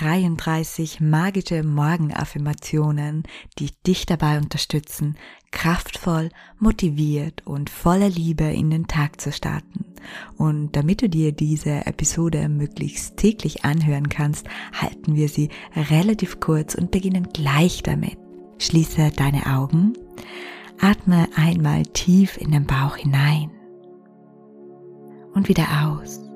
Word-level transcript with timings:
33 0.00 1.00
magische 1.00 1.62
Morgenaffirmationen, 1.62 3.24
die 3.58 3.70
dich 3.86 4.06
dabei 4.06 4.38
unterstützen, 4.38 5.16
kraftvoll, 5.50 6.30
motiviert 6.58 7.46
und 7.46 7.68
voller 7.68 8.08
Liebe 8.08 8.44
in 8.44 8.70
den 8.70 8.86
Tag 8.86 9.20
zu 9.20 9.30
starten. 9.30 9.84
Und 10.38 10.74
damit 10.74 11.02
du 11.02 11.10
dir 11.10 11.32
diese 11.32 11.86
Episode 11.86 12.48
möglichst 12.48 13.18
täglich 13.18 13.64
anhören 13.64 14.08
kannst, 14.08 14.48
halten 14.72 15.16
wir 15.16 15.28
sie 15.28 15.50
relativ 15.76 16.40
kurz 16.40 16.74
und 16.74 16.90
beginnen 16.90 17.28
gleich 17.34 17.82
damit. 17.82 18.16
Schließe 18.58 19.10
deine 19.14 19.54
Augen, 19.54 19.92
atme 20.80 21.28
einmal 21.36 21.82
tief 21.84 22.38
in 22.38 22.52
den 22.52 22.64
Bauch 22.64 22.96
hinein 22.96 23.50
und 25.34 25.48
wieder 25.48 25.66
aus. 25.84 26.29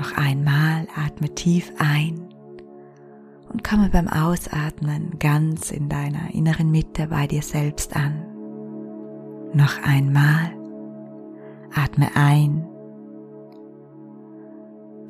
Noch 0.00 0.16
einmal 0.16 0.88
atme 0.96 1.28
tief 1.34 1.70
ein 1.78 2.26
und 3.52 3.62
komme 3.62 3.90
beim 3.90 4.08
Ausatmen 4.08 5.18
ganz 5.18 5.70
in 5.70 5.90
deiner 5.90 6.32
inneren 6.32 6.70
Mitte 6.70 7.08
bei 7.08 7.26
dir 7.26 7.42
selbst 7.42 7.94
an. 7.94 8.14
Noch 9.52 9.82
einmal 9.82 10.52
atme 11.74 12.08
ein, 12.14 12.66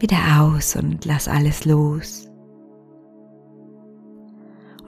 wieder 0.01 0.41
aus 0.41 0.75
und 0.75 1.05
lass 1.05 1.29
alles 1.29 1.65
los. 1.65 2.29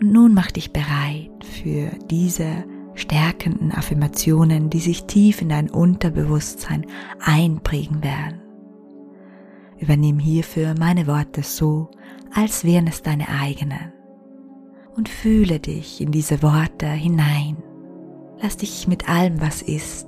Und 0.00 0.12
nun 0.12 0.34
mach 0.34 0.50
dich 0.50 0.72
bereit 0.72 1.44
für 1.44 1.90
diese 2.10 2.64
stärkenden 2.94 3.70
Affirmationen, 3.70 4.68
die 4.68 4.80
sich 4.80 5.04
tief 5.04 5.40
in 5.40 5.50
dein 5.50 5.70
Unterbewusstsein 5.70 6.86
einprägen 7.20 8.02
werden. 8.02 8.41
Übernimm 9.82 10.20
hierfür 10.20 10.76
meine 10.78 11.08
Worte 11.08 11.42
so, 11.42 11.90
als 12.32 12.62
wären 12.64 12.86
es 12.86 13.02
deine 13.02 13.28
eigenen. 13.28 13.92
Und 14.94 15.08
fühle 15.08 15.58
dich 15.58 16.00
in 16.00 16.12
diese 16.12 16.40
Worte 16.40 16.86
hinein. 16.86 17.56
Lass 18.40 18.56
dich 18.56 18.86
mit 18.86 19.08
allem, 19.08 19.40
was 19.40 19.60
ist, 19.60 20.06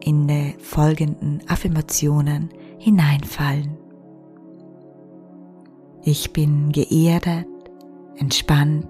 in 0.00 0.28
die 0.28 0.54
folgenden 0.58 1.42
Affirmationen 1.48 2.50
hineinfallen. 2.78 3.76
Ich 6.04 6.32
bin 6.32 6.70
geerdet, 6.70 7.48
entspannt 8.16 8.86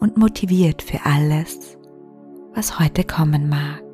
und 0.00 0.18
motiviert 0.18 0.82
für 0.82 1.06
alles, 1.06 1.78
was 2.54 2.78
heute 2.78 3.04
kommen 3.04 3.48
mag. 3.48 3.85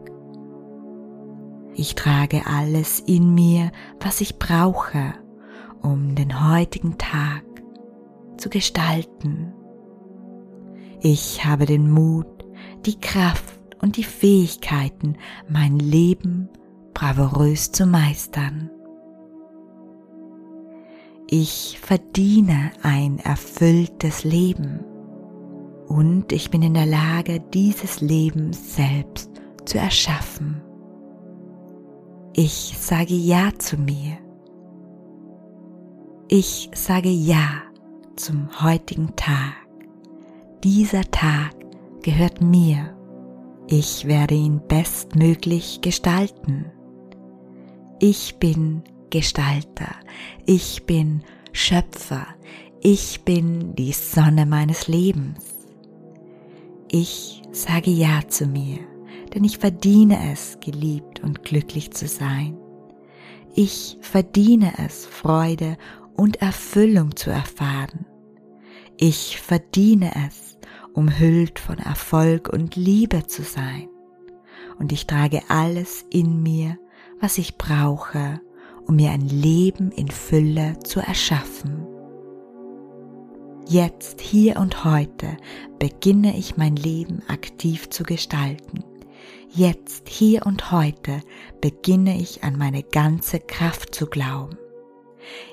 Ich 1.75 1.95
trage 1.95 2.47
alles 2.47 3.01
in 3.01 3.35
mir, 3.35 3.73
was 4.01 4.21
ich 4.21 4.39
brauche, 4.39 5.15
um 5.81 6.15
den 6.15 6.49
heutigen 6.49 6.99
Tag 6.99 7.45
zu 8.37 8.51
gestalten. 8.51 9.53
Ich 11.01 11.45
habe 11.45 11.67
den 11.67 11.91
Mut, 11.91 12.27
die 12.87 13.01
Kraft 13.01 13.59
und 13.81 13.97
die 13.97 14.05
Fähigkeiten, 14.05 15.17
mein 15.49 15.79
Leben 15.79 16.49
bravourös 16.95 17.73
zu 17.73 17.87
meistern. 17.87 18.71
Ich 21.29 21.79
verdiene 21.81 22.71
ein 22.83 23.19
erfülltes 23.19 24.23
Leben 24.23 24.81
und 25.89 26.33
ich 26.33 26.51
bin 26.51 26.63
in 26.63 26.75
der 26.75 26.87
Lage, 26.87 27.41
dieses 27.41 28.01
Leben 28.01 28.53
selbst 28.53 29.31
zu 29.65 29.79
erschaffen. 29.79 30.62
Ich 32.35 32.75
sage 32.79 33.13
Ja 33.13 33.51
zu 33.59 33.77
mir. 33.77 34.17
Ich 36.29 36.71
sage 36.75 37.11
Ja 37.11 37.61
zum 38.17 38.49
heutigen 38.63 39.15
Tag. 39.17 39.53
Dieser 40.65 41.03
Tag 41.11 41.55
gehört 42.03 42.41
mir. 42.41 42.97
Ich 43.69 44.07
werde 44.07 44.35
ihn 44.35 44.63
bestmöglich 44.67 45.83
gestalten. 45.83 46.73
Ich 48.01 48.37
bin 48.39 48.83
Gestalter. 49.11 49.95
Ich 50.47 50.87
bin 50.87 51.23
Schöpfer. 51.53 52.27
Ich 52.81 53.27
bin 53.27 53.75
die 53.75 53.93
Sonne 53.93 54.47
meines 54.47 54.89
Lebens. 54.89 55.45
Ich 56.91 57.43
sage 57.53 57.91
Ja 57.91 58.23
zu 58.27 58.47
mir 58.47 58.92
denn 59.35 59.45
ich 59.45 59.59
verdiene 59.59 60.33
es, 60.33 60.59
geliebt 60.61 61.21
und 61.21 61.43
glücklich 61.43 61.93
zu 61.93 62.07
sein. 62.07 62.57
Ich 63.55 63.99
verdiene 64.01 64.73
es, 64.85 65.07
Freude 65.07 65.77
und 66.15 66.41
Erfüllung 66.43 67.17
zu 67.17 67.31
erfahren. 67.31 68.07
Ich 68.99 69.41
verdiene 69.41 70.13
es, 70.27 70.59
umhüllt 70.93 71.59
von 71.59 71.79
Erfolg 71.79 72.49
und 72.49 72.77
Liebe 72.77 73.27
zu 73.27 73.43
sein. 73.43 73.89
Und 74.79 74.93
ich 74.93 75.07
trage 75.07 75.43
alles 75.49 76.05
in 76.11 76.43
mir, 76.43 76.79
was 77.21 77.39
ich 77.39 77.57
brauche, 77.57 78.41
um 78.87 78.97
mir 78.97 79.11
ein 79.11 79.29
Leben 79.29 79.91
in 79.93 80.09
Fülle 80.09 80.79
zu 80.81 81.01
erschaffen. 81.01 81.87
Jetzt, 83.69 84.21
hier 84.21 84.57
und 84.57 84.85
heute 84.85 85.37
beginne 85.79 86.37
ich 86.37 86.57
mein 86.57 86.77
Leben 86.77 87.23
aktiv 87.29 87.89
zu 87.91 88.03
gestalten 88.03 88.85
Jetzt, 89.55 90.09
hier 90.09 90.47
und 90.47 90.73
heute 90.73 91.21
beginne 91.61 92.19
ich 92.19 92.43
an 92.43 92.57
meine 92.57 92.83
ganze 92.83 93.39
Kraft 93.39 93.95
zu 93.95 94.07
glauben. 94.07 94.57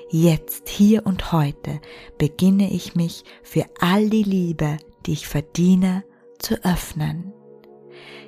Jetzt, 0.08 0.70
hier 0.70 1.04
und 1.04 1.32
heute 1.32 1.82
beginne 2.16 2.72
ich 2.72 2.94
mich 2.94 3.24
für 3.42 3.66
all 3.78 4.08
die 4.08 4.22
Liebe, 4.22 4.78
die 5.04 5.12
ich 5.12 5.28
verdiene, 5.28 6.02
zu 6.38 6.54
öffnen. 6.64 7.34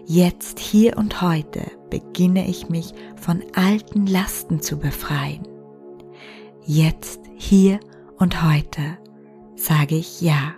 Jetzt, 0.04 0.58
hier 0.58 0.98
und 0.98 1.22
heute 1.22 1.62
beginne 1.88 2.46
ich 2.46 2.68
mich 2.68 2.92
von 3.16 3.42
alten 3.54 4.06
Lasten 4.06 4.60
zu 4.60 4.78
befreien. 4.78 5.48
Jetzt, 6.66 7.22
hier 7.34 7.80
und 8.18 8.42
heute 8.42 8.98
sage 9.56 9.94
ich 9.94 10.20
Ja 10.20 10.54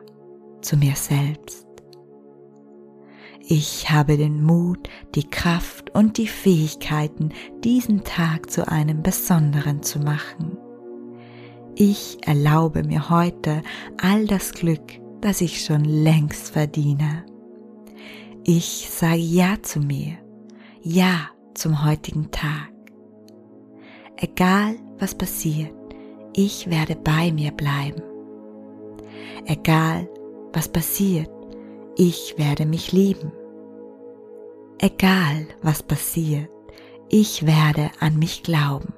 zu 0.60 0.76
mir 0.76 0.96
selbst. 0.96 1.63
Ich 3.46 3.90
habe 3.90 4.16
den 4.16 4.42
Mut, 4.42 4.88
die 5.14 5.28
Kraft 5.28 5.94
und 5.94 6.16
die 6.16 6.28
Fähigkeiten, 6.28 7.28
diesen 7.62 8.02
Tag 8.02 8.50
zu 8.50 8.66
einem 8.66 9.02
besonderen 9.02 9.82
zu 9.82 9.98
machen. 9.98 10.56
Ich 11.74 12.18
erlaube 12.26 12.84
mir 12.84 13.10
heute 13.10 13.62
all 14.00 14.26
das 14.26 14.54
Glück, 14.54 14.98
das 15.20 15.42
ich 15.42 15.62
schon 15.62 15.84
längst 15.84 16.52
verdiene. 16.52 17.26
Ich 18.44 18.88
sage 18.90 19.18
Ja 19.18 19.56
zu 19.60 19.80
mir, 19.80 20.16
Ja 20.82 21.28
zum 21.52 21.84
heutigen 21.84 22.30
Tag. 22.30 22.70
Egal 24.16 24.76
was 24.98 25.14
passiert, 25.14 25.74
ich 26.34 26.70
werde 26.70 26.96
bei 26.96 27.30
mir 27.30 27.50
bleiben. 27.50 28.02
Egal 29.44 30.08
was 30.54 30.68
passiert, 30.68 31.28
ich 31.96 32.34
werde 32.36 32.66
mich 32.66 32.92
lieben. 32.92 33.32
Egal 34.78 35.46
was 35.62 35.82
passiert, 35.82 36.50
ich 37.08 37.46
werde 37.46 37.90
an 38.00 38.18
mich 38.18 38.42
glauben. 38.42 38.92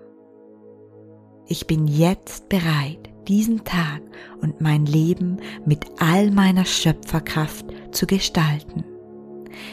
Ich 1.47 1.67
bin 1.67 1.87
jetzt 1.87 2.49
bereit, 2.49 3.11
diesen 3.29 3.65
Tag 3.65 4.01
und 4.41 4.61
mein 4.61 4.87
Leben 4.87 5.39
mit 5.65 5.85
all 5.99 6.31
meiner 6.31 6.65
Schöpferkraft 6.65 7.67
zu 7.93 8.07
gestalten. 8.07 8.85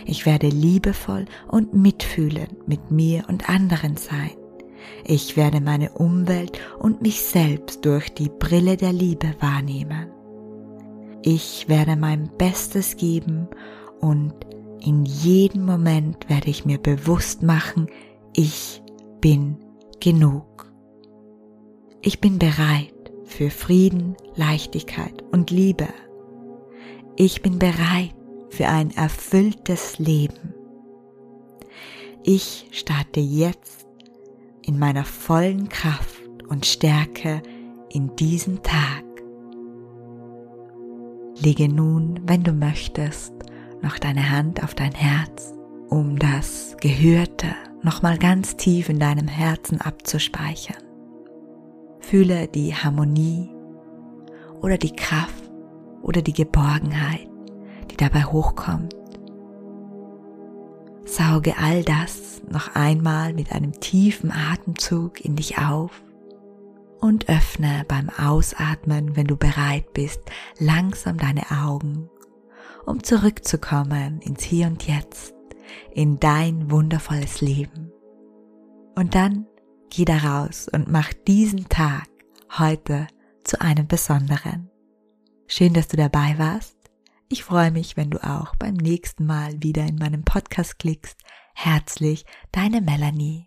Ich 0.05 0.25
werde 0.25 0.47
liebevoll 0.47 1.25
und 1.47 1.73
mitfühlend 1.73 2.67
mit 2.67 2.91
mir 2.91 3.23
und 3.27 3.49
anderen 3.49 3.97
sein. 3.97 4.31
Ich 5.05 5.37
werde 5.37 5.61
meine 5.61 5.91
Umwelt 5.91 6.59
und 6.79 7.01
mich 7.01 7.21
selbst 7.21 7.85
durch 7.85 8.13
die 8.13 8.29
Brille 8.29 8.77
der 8.77 8.93
Liebe 8.93 9.33
wahrnehmen. 9.39 10.11
Ich 11.25 11.69
werde 11.69 11.95
mein 11.95 12.29
Bestes 12.37 12.97
geben 12.97 13.47
und 14.01 14.33
in 14.81 15.05
jedem 15.05 15.65
Moment 15.65 16.29
werde 16.29 16.49
ich 16.49 16.65
mir 16.65 16.77
bewusst 16.77 17.41
machen, 17.41 17.87
ich 18.35 18.83
bin 19.21 19.55
genug. 20.01 20.69
Ich 22.01 22.19
bin 22.19 22.39
bereit 22.39 22.93
für 23.23 23.49
Frieden, 23.49 24.17
Leichtigkeit 24.35 25.23
und 25.31 25.49
Liebe. 25.49 25.87
Ich 27.15 27.41
bin 27.41 27.57
bereit 27.57 28.13
für 28.49 28.67
ein 28.67 28.91
erfülltes 28.91 29.99
Leben. 29.99 30.53
Ich 32.23 32.67
starte 32.71 33.21
jetzt 33.21 33.87
in 34.61 34.77
meiner 34.77 35.05
vollen 35.05 35.69
Kraft 35.69 36.21
und 36.49 36.65
Stärke 36.65 37.41
in 37.89 38.13
diesen 38.17 38.61
Tag. 38.61 39.02
Lege 41.41 41.67
nun, 41.67 42.21
wenn 42.25 42.43
du 42.43 42.53
möchtest, 42.53 43.33
noch 43.81 43.97
deine 43.97 44.29
Hand 44.31 44.63
auf 44.63 44.75
dein 44.75 44.93
Herz, 44.93 45.53
um 45.89 46.17
das 46.17 46.77
Gehörte 46.79 47.47
nochmal 47.81 48.17
ganz 48.17 48.55
tief 48.55 48.87
in 48.89 48.99
deinem 48.99 49.27
Herzen 49.27 49.81
abzuspeichern. 49.81 50.81
Fühle 51.99 52.47
die 52.47 52.73
Harmonie 52.73 53.49
oder 54.61 54.77
die 54.77 54.95
Kraft 54.95 55.51
oder 56.01 56.21
die 56.21 56.33
Geborgenheit, 56.33 57.27
die 57.91 57.97
dabei 57.97 58.23
hochkommt. 58.23 58.95
Sauge 61.05 61.57
all 61.57 61.83
das 61.83 62.41
noch 62.49 62.75
einmal 62.75 63.33
mit 63.33 63.51
einem 63.51 63.73
tiefen 63.73 64.31
Atemzug 64.31 65.23
in 65.23 65.35
dich 65.35 65.57
auf 65.57 66.03
und 67.03 67.27
öffne 67.27 67.83
beim 67.89 68.09
Ausatmen, 68.09 69.17
wenn 69.17 69.27
du 69.27 69.35
bereit 69.35 69.91
bist, 69.91 70.21
langsam 70.57 71.17
deine 71.17 71.51
Augen, 71.51 72.09
um 72.85 73.03
zurückzukommen 73.03 74.21
ins 74.21 74.41
Hier 74.41 74.67
und 74.67 74.87
Jetzt, 74.87 75.33
in 75.91 76.17
dein 76.21 76.71
wundervolles 76.71 77.41
Leben. 77.41 77.91
Und 78.95 79.15
dann 79.15 79.47
geh 79.89 80.05
da 80.05 80.17
raus 80.17 80.69
und 80.71 80.87
mach 80.87 81.11
diesen 81.27 81.67
Tag 81.67 82.07
heute 82.57 83.07
zu 83.43 83.59
einem 83.59 83.85
besonderen. 83.85 84.69
Schön, 85.47 85.73
dass 85.73 85.89
du 85.89 85.97
dabei 85.97 86.35
warst. 86.37 86.77
Ich 87.27 87.43
freue 87.43 87.71
mich, 87.71 87.97
wenn 87.97 88.11
du 88.11 88.23
auch 88.23 88.55
beim 88.55 88.75
nächsten 88.75 89.25
Mal 89.25 89.61
wieder 89.61 89.85
in 89.85 89.97
meinem 89.97 90.23
Podcast 90.23 90.79
klickst. 90.79 91.17
Herzlich, 91.53 92.23
deine 92.53 92.79
Melanie. 92.79 93.41